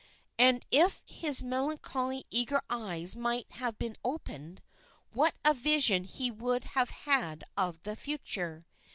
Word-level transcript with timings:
And 0.39 0.65
if 0.71 1.03
his 1.05 1.43
melancholy 1.43 2.25
eager 2.31 2.63
eyes 2.71 3.15
might 3.15 3.51
have 3.51 3.77
been 3.77 3.95
opened, 4.03 4.63
what 5.13 5.35
a 5.45 5.53
vision 5.53 6.05
he 6.05 6.31
would 6.31 6.63
have 6.73 6.89
had 7.05 7.43
of 7.55 7.83
the 7.83 7.95
future! 7.95 8.65